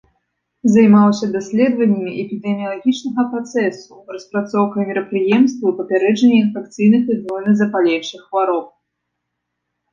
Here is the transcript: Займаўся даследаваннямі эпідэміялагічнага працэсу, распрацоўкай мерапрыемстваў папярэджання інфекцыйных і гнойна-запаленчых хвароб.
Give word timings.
Займаўся 0.75 1.25
даследаваннямі 1.35 2.11
эпідэміялагічнага 2.23 3.21
працэсу, 3.35 3.91
распрацоўкай 4.15 4.83
мерапрыемстваў 4.89 5.77
папярэджання 5.85 6.35
інфекцыйных 6.49 7.03
і 7.11 7.21
гнойна-запаленчых 7.23 8.19
хвароб. 8.27 8.67